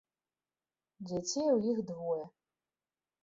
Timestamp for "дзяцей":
1.09-1.49